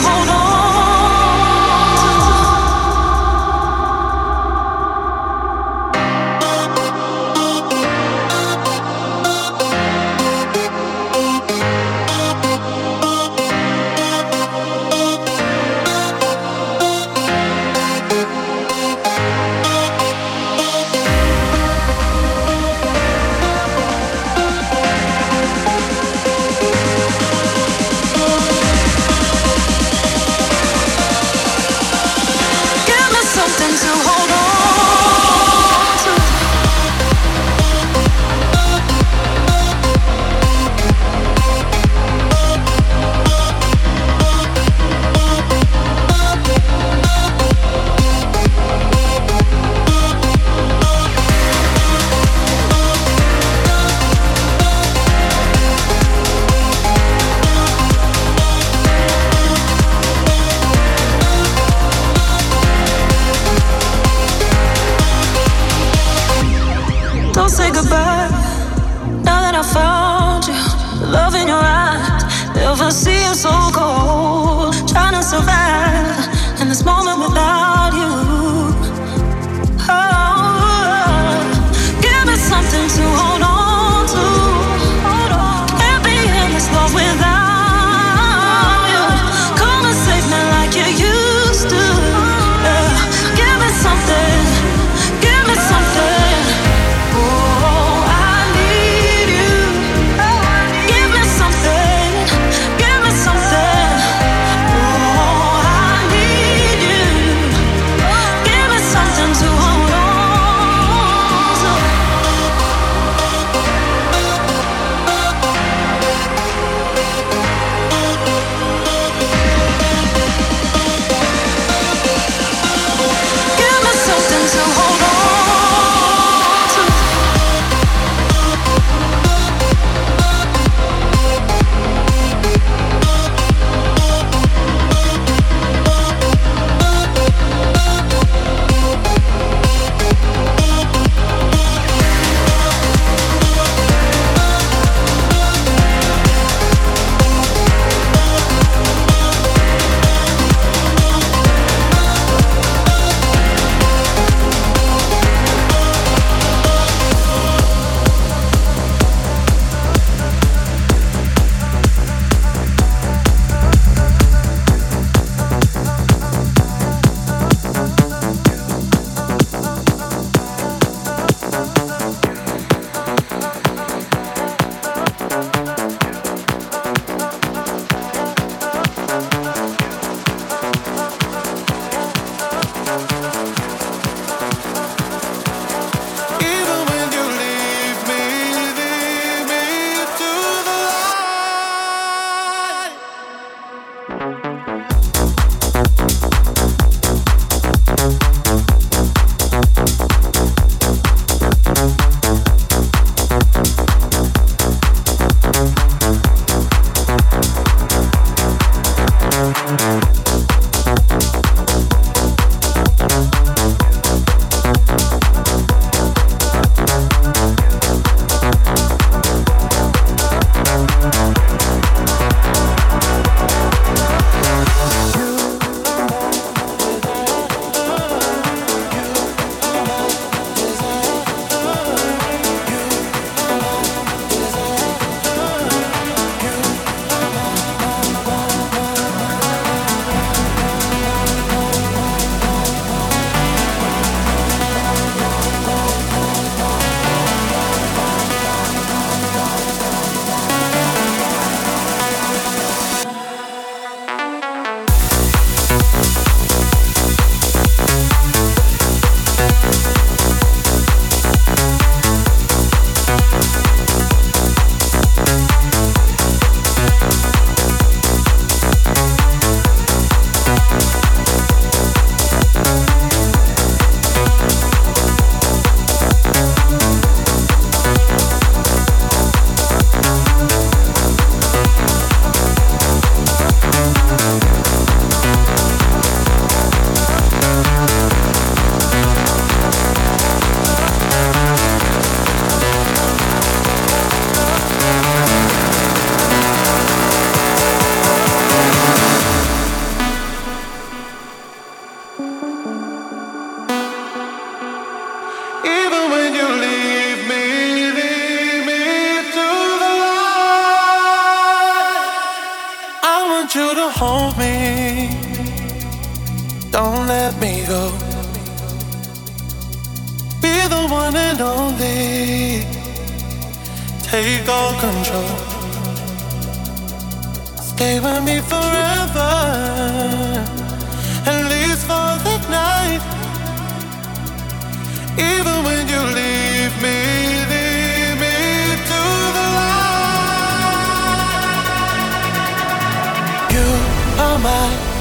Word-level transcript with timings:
hold 0.00 0.28
on 0.28 0.37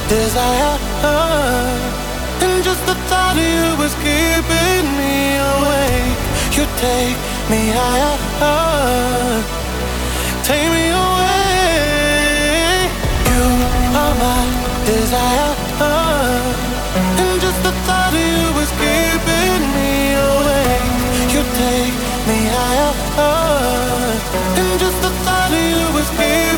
desire. 0.09 0.79
And 2.41 2.63
just 2.63 2.83
the 2.85 2.95
thought 3.09 3.35
of 3.35 3.43
you 3.43 3.75
was 3.75 3.93
keeping 4.05 4.85
me 4.99 5.35
awake. 5.35 6.17
You 6.55 6.63
take 6.79 7.17
me 7.51 7.61
higher. 7.75 8.15
Take 10.47 10.69
me 10.75 10.85
away. 10.95 11.67
You 13.31 13.43
are 14.01 14.15
my 14.23 14.43
desire. 14.87 15.53
And 17.19 17.41
just 17.41 17.59
the 17.63 17.73
thought 17.85 18.13
of 18.15 18.23
you 18.31 18.43
was 18.59 18.69
keeping 18.79 19.61
me 19.75 19.91
awake. 20.15 20.87
You 21.35 21.41
take 21.63 21.95
me 22.29 22.39
higher. 22.55 22.93
And 24.59 24.79
just 24.79 24.99
the 25.01 25.11
thought 25.23 25.51
of 25.51 25.61
you 25.71 25.81
was 25.93 26.07
keeping 26.11 26.56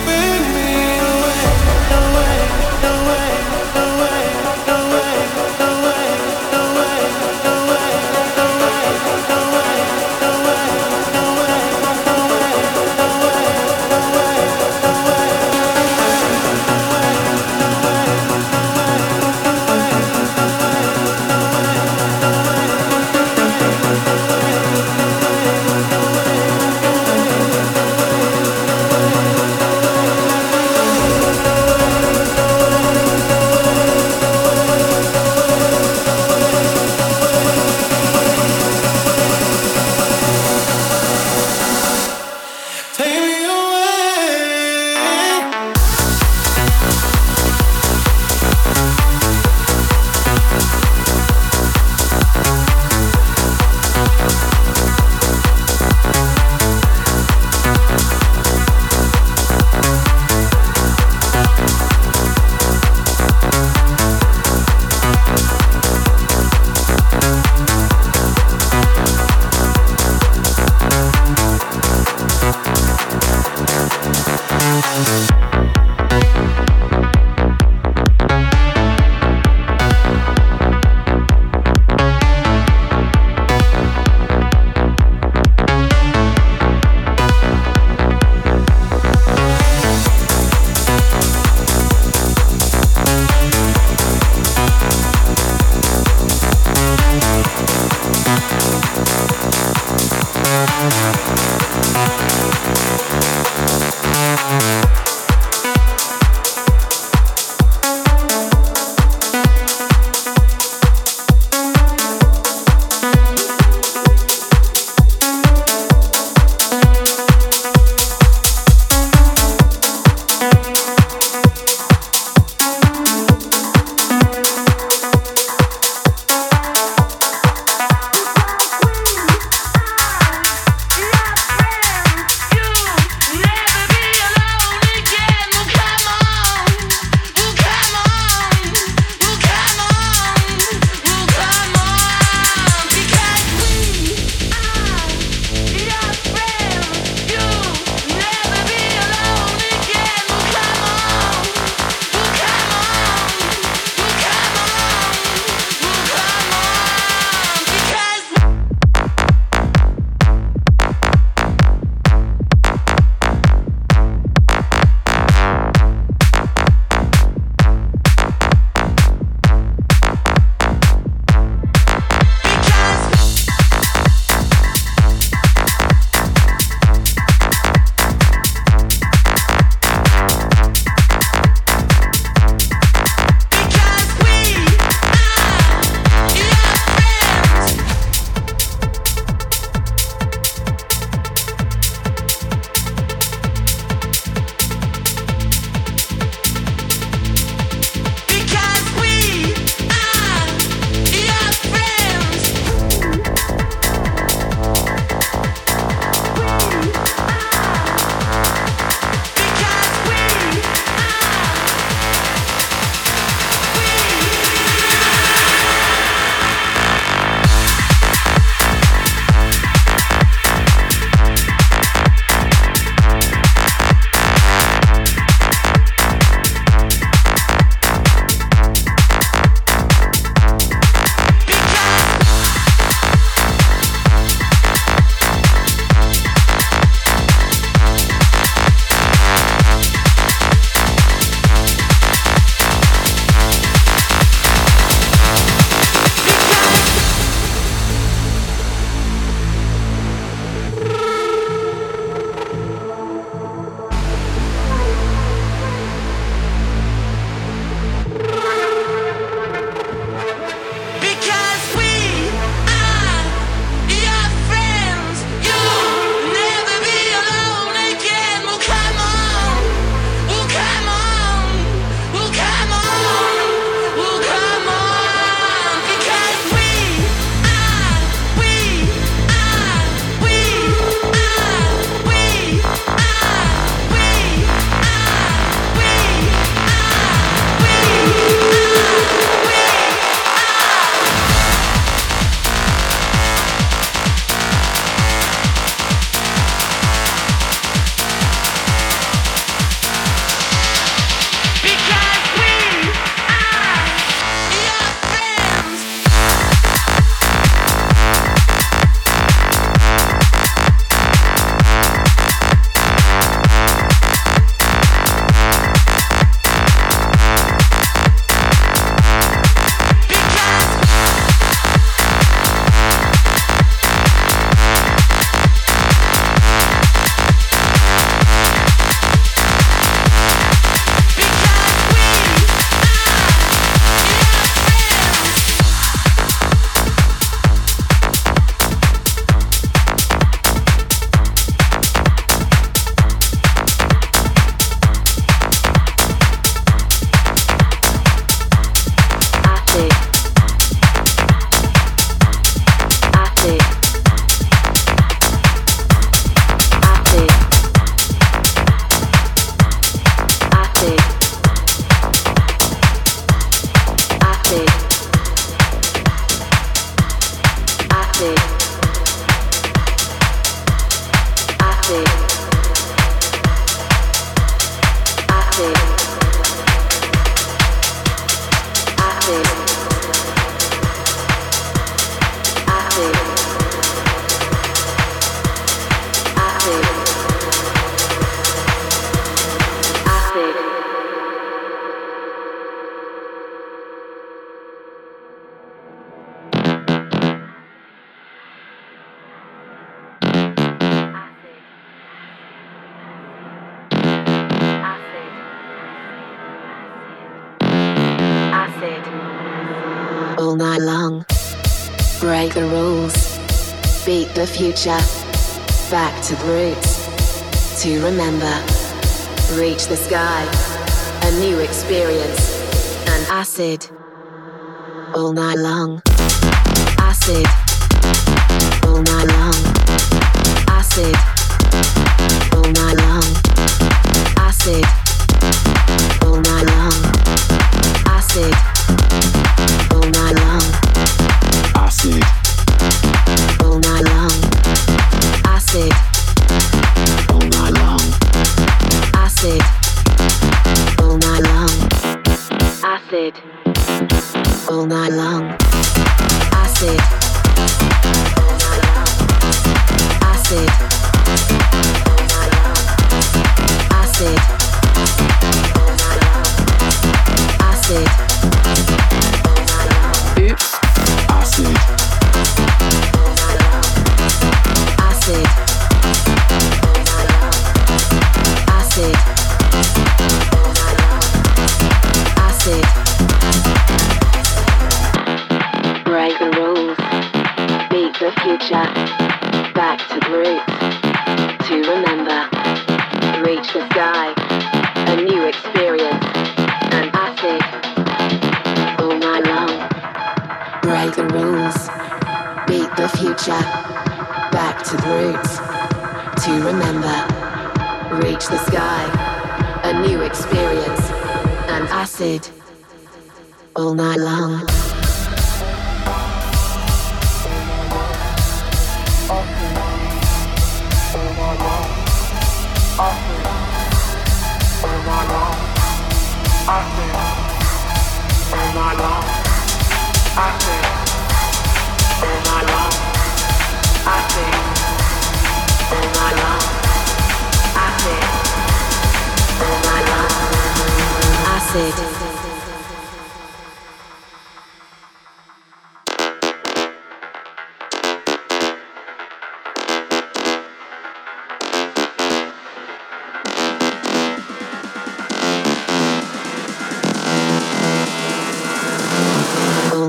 future, 414.80 415.19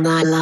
all 0.06 0.12
night 0.14 0.26
long. 0.26 0.39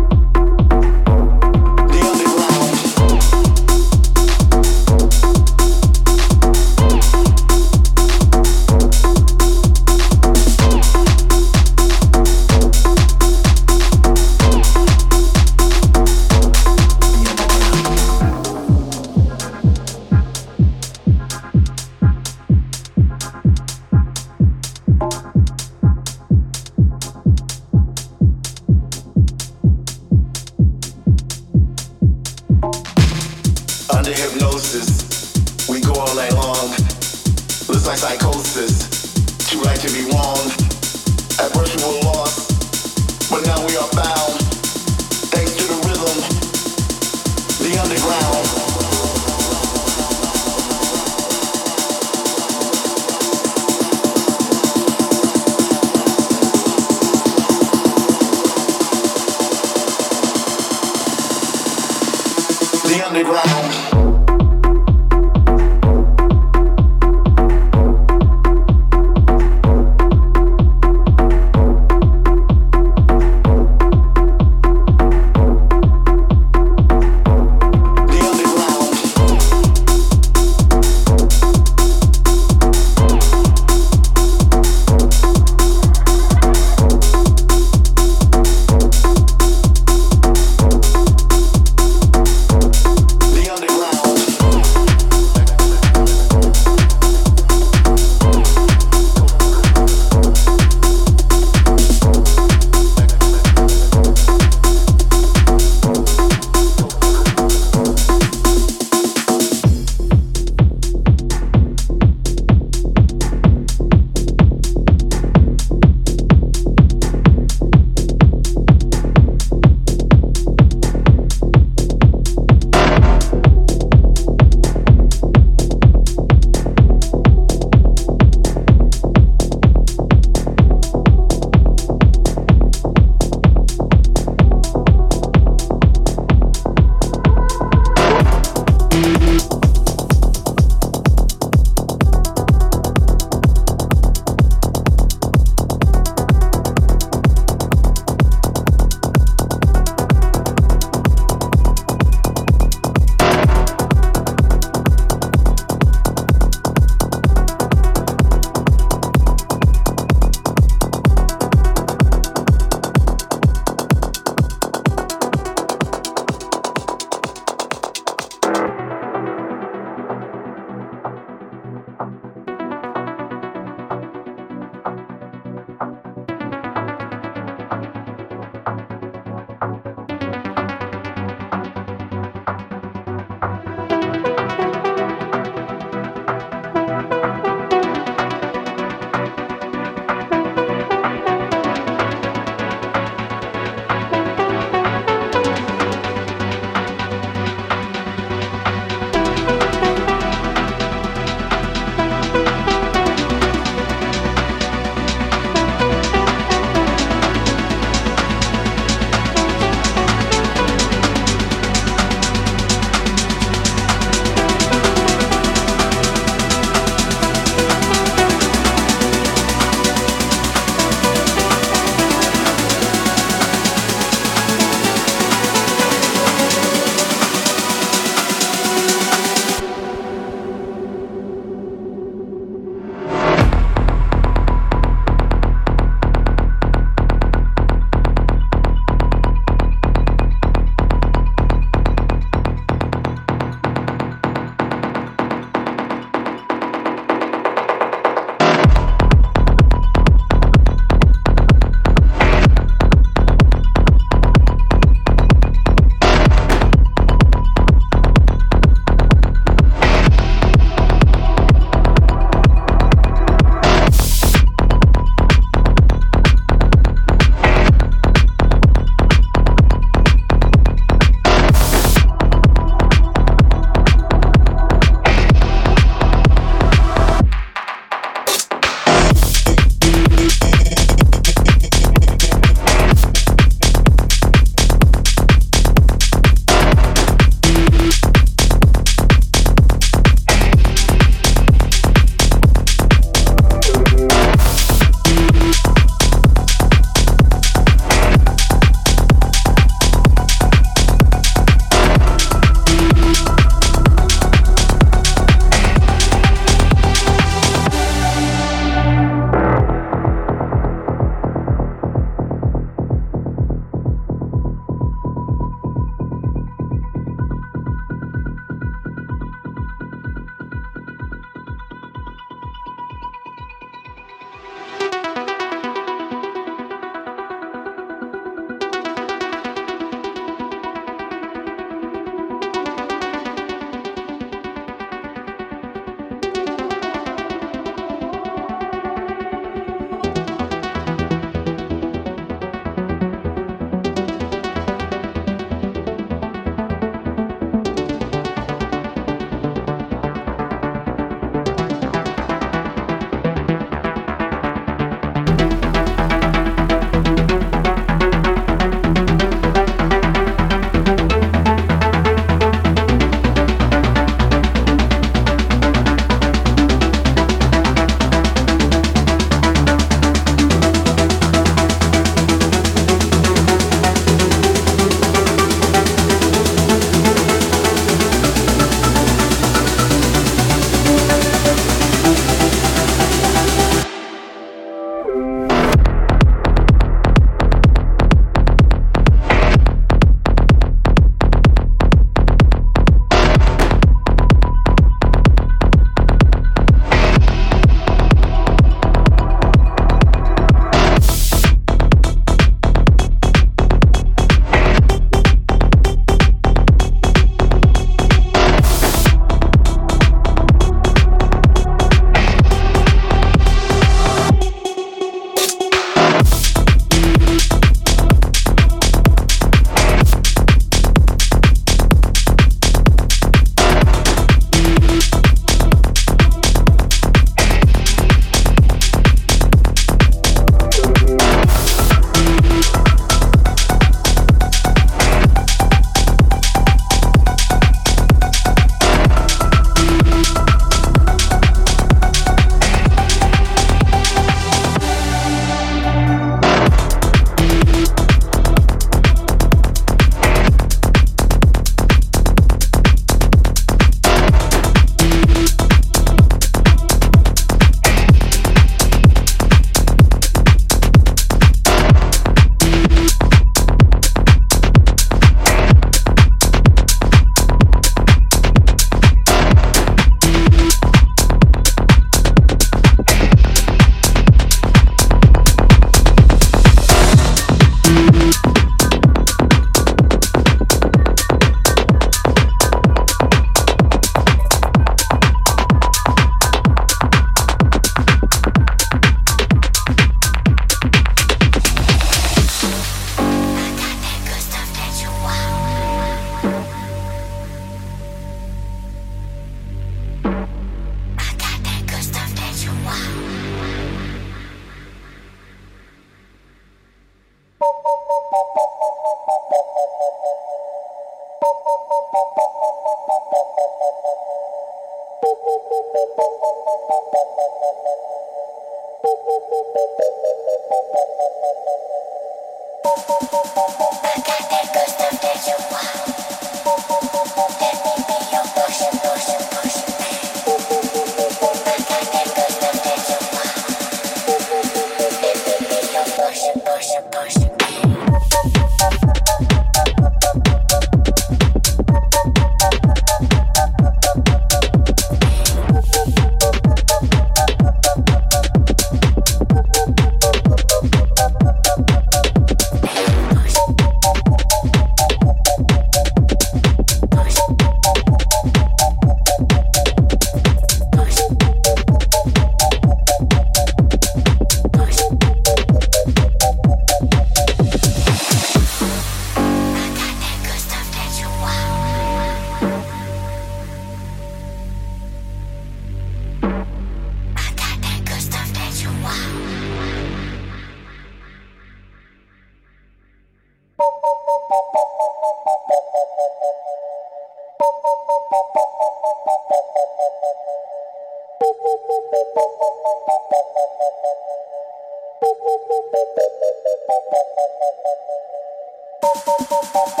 Música 599.51 600.00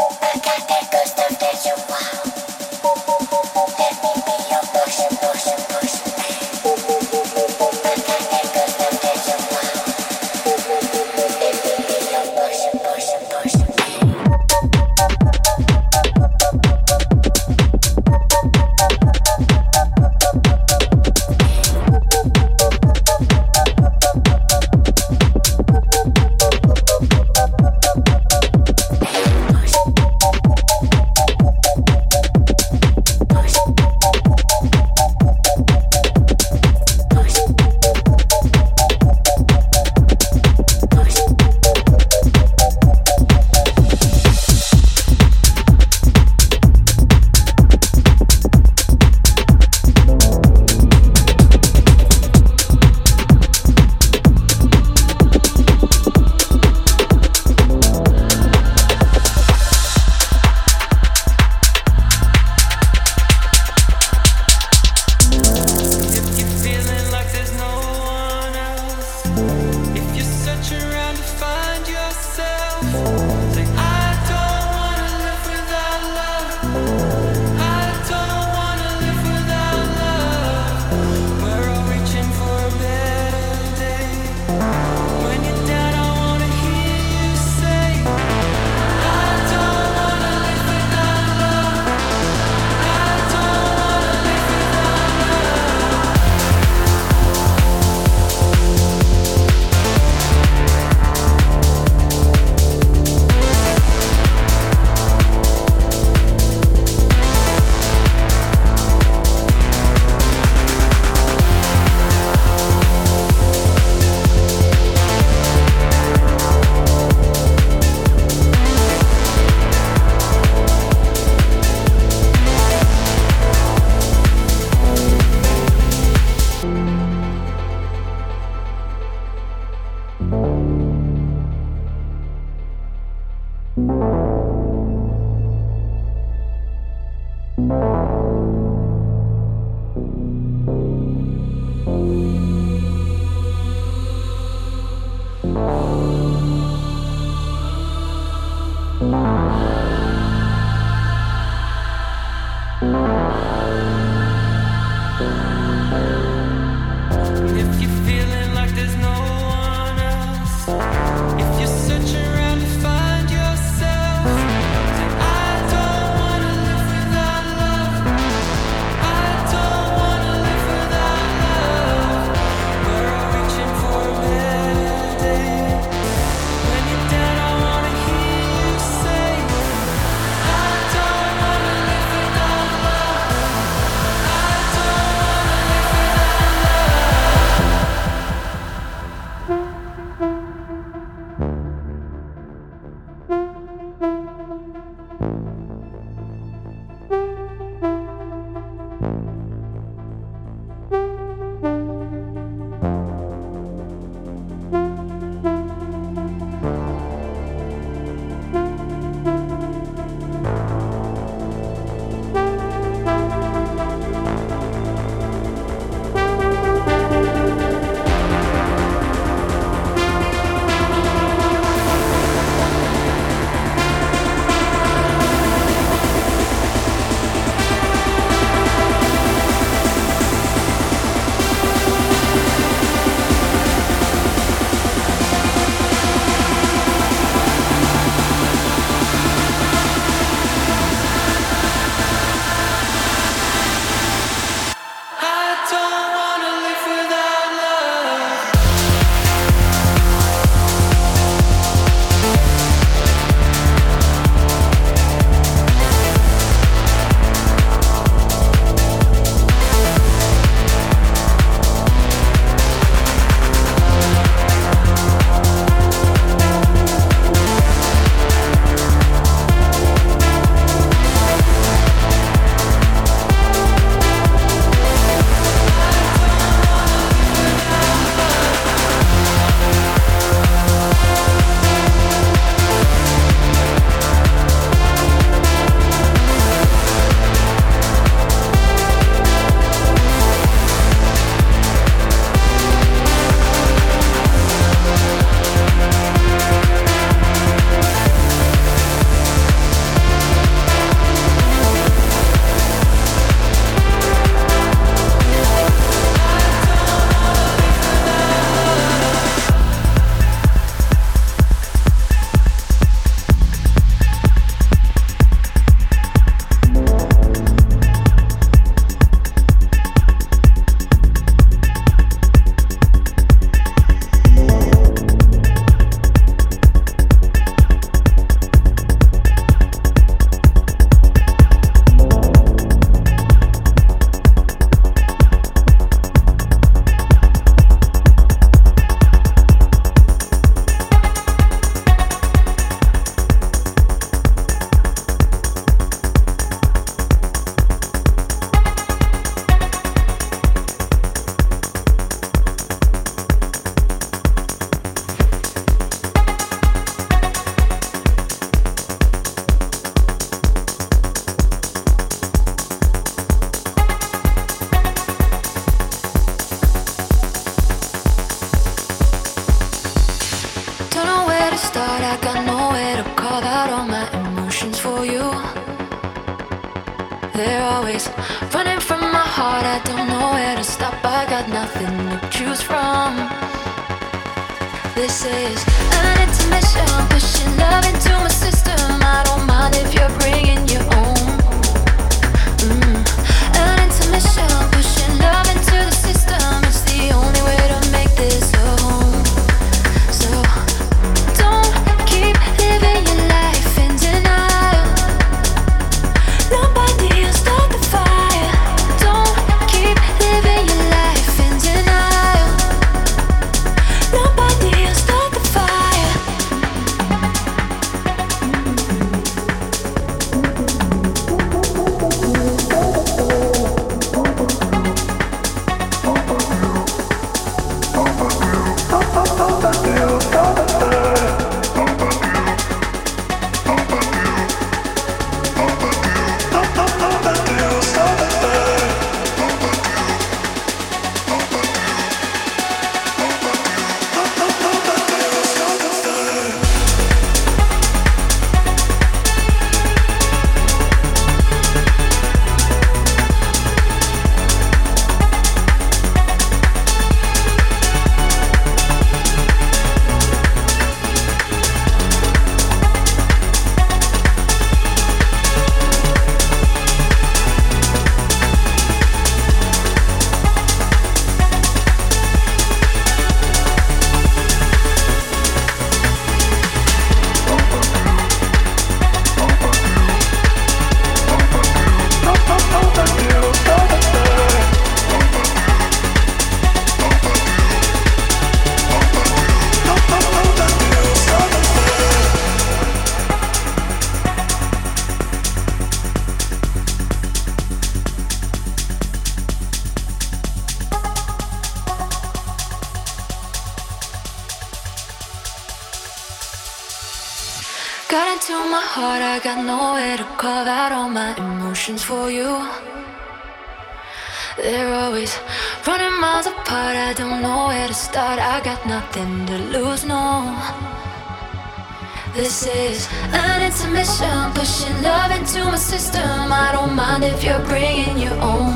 This 522.41 522.65
is 522.65 523.07
an 523.33 523.61
intermission, 523.61 524.51
pushing 524.55 525.03
love 525.03 525.29
into 525.29 525.63
my 525.63 525.75
system. 525.75 526.51
I 526.51 526.71
don't 526.73 526.95
mind 526.95 527.23
if 527.23 527.43
you're 527.43 527.63
bringing 527.69 528.17
your 528.17 528.33
own. 528.41 528.73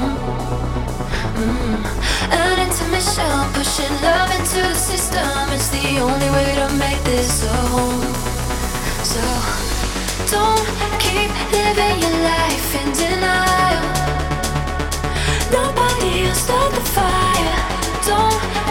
Mm. 1.34 1.82
An 2.30 2.59
intermission, 2.61 3.34
pushing 3.57 3.89
love 4.05 4.30
into 4.38 4.61
the 4.70 4.76
system. 4.76 5.49
It's 5.49 5.70
the 5.70 5.97
only 5.97 6.30
way 6.30 6.53
to 6.61 6.68
make 6.78 7.01
this 7.05 7.41
so. 7.41 7.55
So 9.01 9.24
don't 10.30 10.68
keep 11.01 11.34
living 11.49 12.05
your 12.05 12.18
life 12.22 12.70
in 12.82 12.93
denial. 12.93 13.82
Nobody 15.49 16.22
will 16.22 16.38
start 16.38 16.72
the 16.72 16.86
fire. 16.93 17.57
Don't 18.05 18.64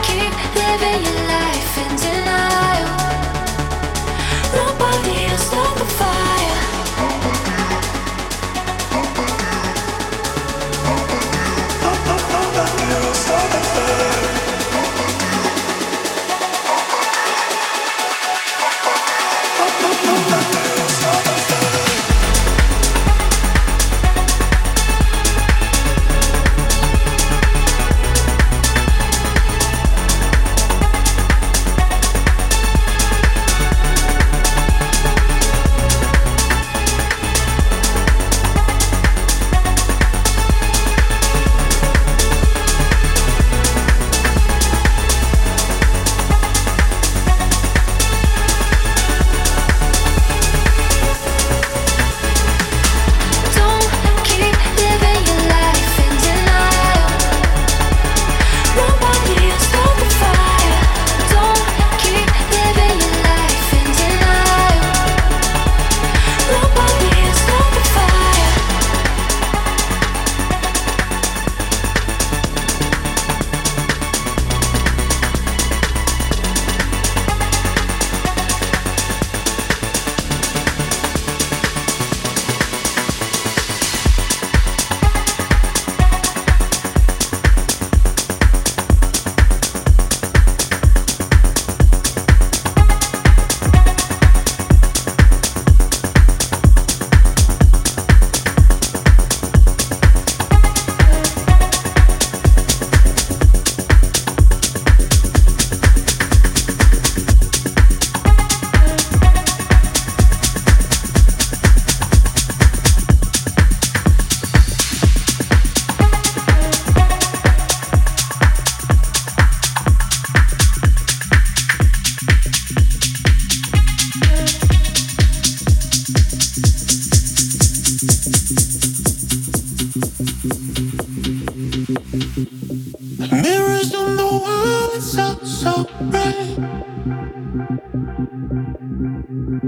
Yeah, 139.27 139.64